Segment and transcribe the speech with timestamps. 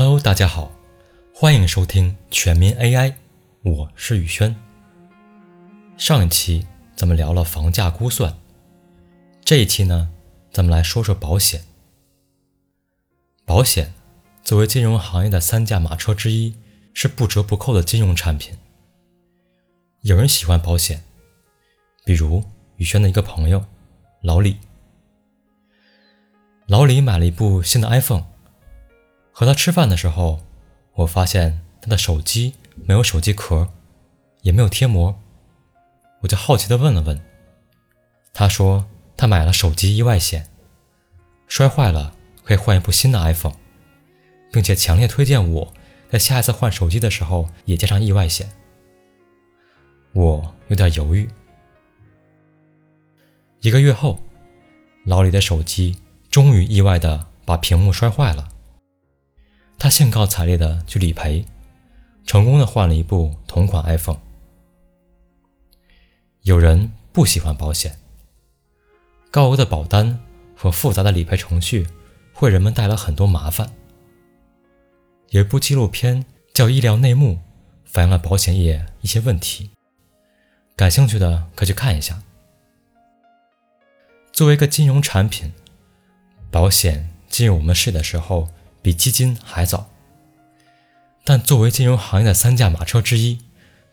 [0.00, 0.70] Hello，大家好，
[1.34, 3.14] 欢迎收听全民 AI，
[3.64, 4.54] 我是宇轩。
[5.96, 8.38] 上一期咱们聊了房价估算，
[9.44, 10.08] 这一期呢，
[10.52, 11.64] 咱们来说说保险。
[13.44, 13.92] 保险
[14.44, 16.54] 作为金融行业的三驾马车之一，
[16.94, 18.56] 是不折不扣的金融产品。
[20.02, 21.02] 有人喜欢保险，
[22.04, 22.44] 比如
[22.76, 23.64] 宇轩的一个朋友
[24.22, 24.58] 老李。
[26.68, 28.37] 老李买了一部新的 iPhone。
[29.38, 30.40] 和他吃饭的时候，
[30.94, 33.72] 我发现他的手机没有手机壳，
[34.42, 35.16] 也没有贴膜，
[36.22, 37.20] 我就好奇地问了问。
[38.32, 40.50] 他说他买了手机意外险，
[41.46, 43.54] 摔坏了可以换一部新的 iPhone，
[44.50, 45.72] 并且强烈推荐我
[46.10, 48.50] 在下一次换手机的时候也加上意外险。
[50.14, 51.30] 我有点犹豫。
[53.60, 54.18] 一个月后，
[55.04, 55.96] 老李的手机
[56.28, 58.48] 终于意外地把屏幕摔坏了。
[59.80, 61.44] 他兴高采烈地去理赔，
[62.26, 64.18] 成功的换了一部同款 iPhone。
[66.42, 67.96] 有人不喜欢保险，
[69.30, 70.18] 高额的保单
[70.56, 71.86] 和复杂的理赔程序
[72.32, 73.70] 会人们带来很多麻烦。
[75.28, 77.34] 有一部纪录片叫《医疗内幕》，
[77.84, 79.70] 反映了保险业一些问题，
[80.74, 82.20] 感兴趣的可去看一下。
[84.32, 85.52] 作为一个金融产品，
[86.50, 88.48] 保险进入我们视野的时候。
[88.80, 89.90] 比基金还早，
[91.24, 93.38] 但作为金融行业的三驾马车之一，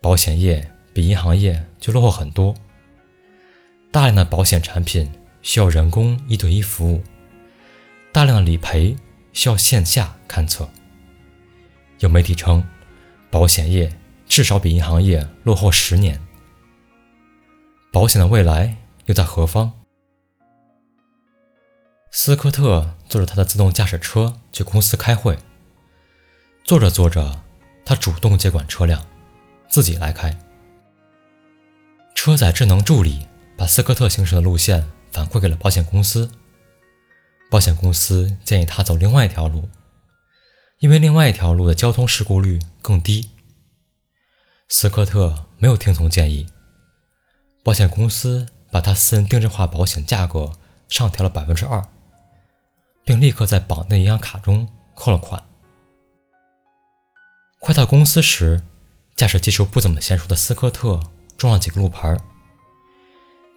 [0.00, 2.54] 保险业比银行业就落后很多。
[3.92, 5.10] 大量的保险产品
[5.42, 7.02] 需要人工一对一服务，
[8.12, 8.96] 大量的理赔
[9.32, 10.68] 需要线下勘测。
[11.98, 12.64] 有媒体称，
[13.30, 13.92] 保险业
[14.26, 16.20] 至少比银行业落后十年。
[17.92, 19.79] 保险的未来又在何方？
[22.12, 25.38] 斯科特坐着他的自动驾驶车去公司开会。
[26.64, 27.42] 坐着坐着，
[27.84, 29.06] 他主动接管车辆，
[29.68, 30.36] 自己来开。
[32.14, 33.26] 车载智能助理
[33.56, 36.30] 把斯科特行驶的路线反馈给了保险公司。
[37.48, 39.68] 保险公司建议他走另外一条路，
[40.78, 43.30] 因为另外一条路的交通事故率更低。
[44.68, 46.48] 斯科特没有听从建议，
[47.62, 50.52] 保险公司把他私人定制化保险价格
[50.88, 51.84] 上调了百分之二。
[53.04, 55.42] 并立刻在绑定银行卡中扣了款。
[57.58, 58.62] 快到公司时，
[59.16, 61.00] 驾驶技术不怎么娴熟的斯科特
[61.36, 62.16] 撞了几个路牌。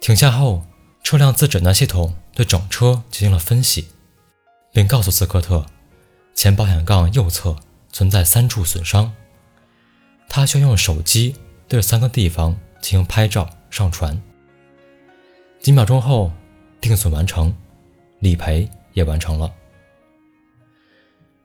[0.00, 0.66] 停下后，
[1.04, 3.88] 车辆自诊断系统对整车进行了分析，
[4.72, 5.64] 并告诉斯科特，
[6.34, 7.56] 前保险杠右侧
[7.92, 9.14] 存在三处损伤。
[10.28, 11.36] 他需要用手机
[11.68, 14.20] 对三个地方进行拍照上传。
[15.60, 16.32] 几秒钟后，
[16.80, 17.54] 定损完成，
[18.18, 18.68] 理赔。
[18.92, 19.52] 也完成了。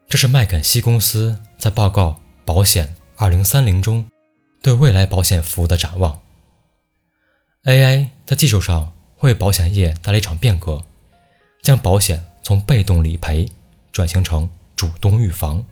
[0.08, 2.12] 这是麦肯锡公司在报告
[2.46, 3.44] 《保险2030》
[3.82, 4.10] 中
[4.62, 6.22] 对未来保险服务的展望。
[7.64, 10.86] AI 在技术上会为保险业带来一场变革，
[11.62, 13.50] 将保险从被动理赔
[13.92, 15.66] 转型成主动预防。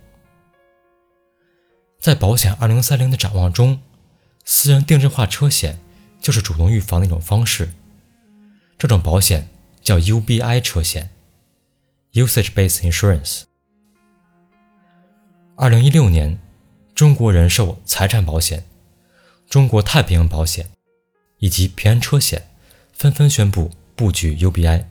[1.97, 3.81] 在《保险2030》的展望中，
[4.43, 5.79] 私人定制化车险
[6.19, 7.69] 就是主动预防的一种方式。
[8.77, 9.47] 这种保险
[9.81, 11.09] 叫 UBI 车险。
[12.15, 13.43] Usage-based insurance。
[15.57, 16.39] 二零一六年，
[16.93, 18.63] 中国人寿财产保险、
[19.49, 20.69] 中国太平洋保险
[21.39, 22.47] 以及平安车险
[22.93, 24.85] 纷纷宣布布局 UBI。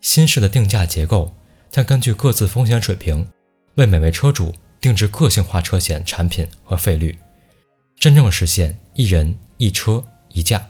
[0.00, 1.34] 新式的定价结构
[1.68, 3.28] 将根据各自风险水平，
[3.74, 7.18] 为每位车主定制个性化车险产品和费率，
[7.98, 10.64] 真正实现一人一车一价。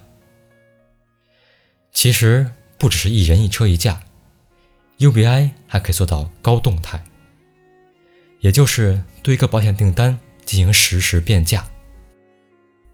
[1.93, 4.03] 其实不只是一人一车一价。
[5.01, 7.03] UBI 还可以做到高动态，
[8.41, 11.67] 也就是对一个保险订单进行实时变价。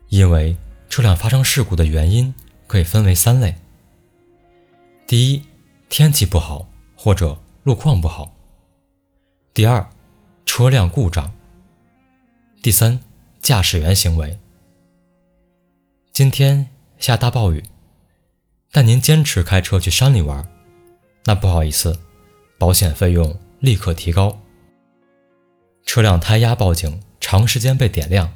[0.09, 0.57] 因为
[0.89, 2.33] 车辆发生事故的原因
[2.69, 3.57] 可以分为三类：
[5.05, 5.43] 第一，
[5.89, 8.33] 天气不好或者路况不好；
[9.53, 9.91] 第二，
[10.45, 11.33] 车辆故障；
[12.63, 13.01] 第三，
[13.41, 14.39] 驾驶员行为。
[16.13, 16.69] 今天
[16.99, 17.65] 下大暴雨，
[18.71, 20.49] 但您坚持开车去山里玩。
[21.27, 21.99] 那不好意思，
[22.57, 24.41] 保险费用立刻提高。
[25.85, 28.33] 车辆胎压报警长时间被点亮，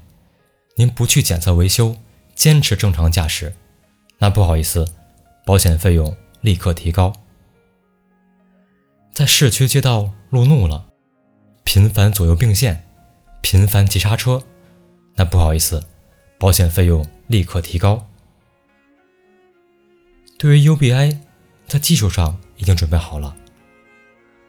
[0.74, 1.96] 您不去检测维修，
[2.34, 3.54] 坚持正常驾驶，
[4.18, 4.92] 那不好意思，
[5.46, 7.12] 保险费用立刻提高。
[9.12, 10.86] 在市区街道路怒了，
[11.62, 12.88] 频繁左右并线，
[13.40, 14.42] 频繁急刹车，
[15.14, 15.84] 那不好意思，
[16.38, 18.08] 保险费用立刻提高。
[20.36, 21.18] 对于 UBI，
[21.68, 22.40] 在技术上。
[22.60, 23.34] 已经准备好了。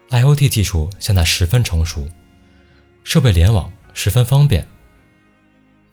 [0.10, 2.08] IoT 技术现在十分成熟，
[3.04, 4.68] 设备联网十分方便。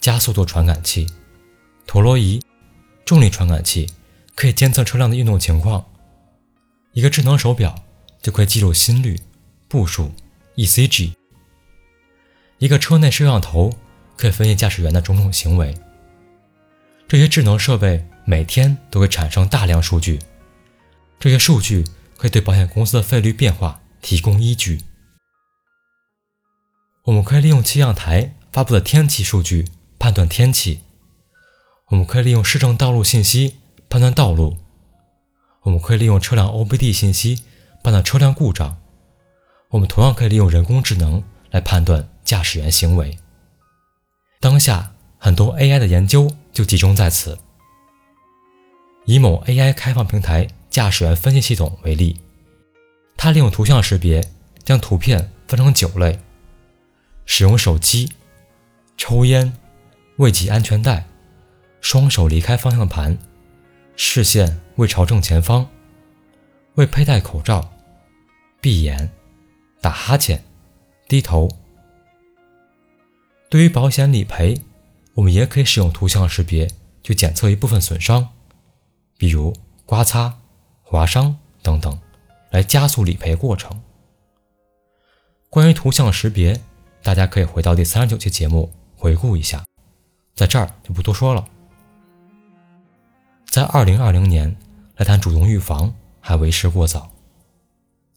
[0.00, 1.06] 加速度传感器、
[1.86, 2.40] 陀螺仪、
[3.04, 3.88] 重力传感器
[4.34, 5.84] 可以监测车辆的运动情况。
[6.92, 7.74] 一个智能手表
[8.20, 9.20] 就可以记录心率、
[9.68, 10.12] 步数、
[10.56, 11.12] ECG。
[12.58, 13.72] 一个车内摄像头
[14.16, 15.74] 可以分析驾驶员的种种行为。
[17.06, 20.18] 这些智能设备每天都会产生大量数据，
[21.20, 21.84] 这些数据
[22.18, 24.82] 可以对保险公司的费率变化提供依据。
[27.04, 29.64] 我们可以利用气象台发布的天气数据。
[30.00, 30.82] 判断天气，
[31.88, 33.56] 我们可以利用市政道路信息
[33.88, 34.56] 判断道路；
[35.62, 37.42] 我们可以利用车辆 OBD 信息
[37.82, 38.76] 判断车辆故障；
[39.70, 43.18] 我们同样可以利用人工智能来判断驾驶员行为。
[44.38, 47.36] 当下很多 AI 的研究就集中在此。
[49.04, 52.20] 以某 AI 开放平台驾驶员分析系统为例，
[53.16, 54.30] 它利用图像识别
[54.64, 56.18] 将图片分成九类，
[57.26, 58.12] 使用手机、
[58.96, 59.56] 抽烟。
[60.16, 61.06] 未系安全带，
[61.80, 63.16] 双手离开方向盘，
[63.94, 65.70] 视线未朝正前方，
[66.74, 67.72] 未佩戴口罩，
[68.60, 69.12] 闭眼，
[69.80, 70.42] 打哈欠，
[71.06, 71.48] 低头。
[73.48, 74.60] 对于保险理赔，
[75.14, 76.68] 我们也可以使用图像识别
[77.04, 78.30] 去检测一部分损伤，
[79.16, 79.54] 比如
[79.86, 80.40] 刮擦、
[80.90, 82.00] 划伤等等，
[82.50, 83.78] 来加速理赔过程。
[85.50, 86.58] 关于图像识别，
[87.02, 89.62] 大家可以回到第三十九期节目回顾一下。
[90.34, 91.46] 在这儿就不多说了。
[93.50, 94.56] 在二零二零年
[94.96, 97.10] 来谈主动预防还为时过早，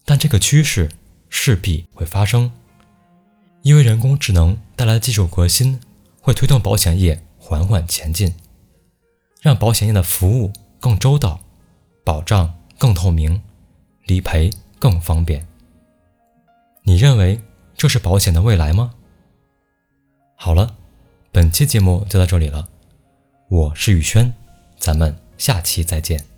[0.06, 0.89] 但这个趋势
[1.27, 2.50] 势必会发生，
[3.63, 5.77] 因为人工智能带来的技术革新
[6.21, 8.33] 会推动保险业缓缓前进，
[9.41, 11.41] 让保险业的服务更周到，
[12.06, 13.39] 保障更透明，
[14.06, 14.50] 理赔
[14.80, 15.48] 更方便。
[16.81, 17.39] 你认为
[17.78, 18.95] 这是保险的未来吗？
[20.36, 20.75] 好了。
[21.31, 22.68] 本期节目就到这里了，
[23.50, 24.33] 我是宇轩，
[24.80, 26.31] 咱们下期再见。